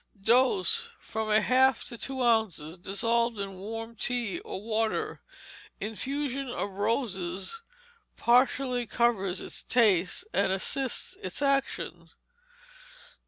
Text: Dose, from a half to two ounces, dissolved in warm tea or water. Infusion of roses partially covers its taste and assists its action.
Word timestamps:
Dose, 0.19 0.89
from 0.99 1.29
a 1.29 1.41
half 1.41 1.85
to 1.85 1.95
two 1.95 2.23
ounces, 2.23 2.75
dissolved 2.79 3.37
in 3.37 3.59
warm 3.59 3.95
tea 3.95 4.39
or 4.39 4.59
water. 4.59 5.21
Infusion 5.79 6.47
of 6.49 6.71
roses 6.71 7.61
partially 8.17 8.87
covers 8.87 9.41
its 9.41 9.61
taste 9.61 10.25
and 10.33 10.51
assists 10.51 11.15
its 11.21 11.43
action. 11.43 12.09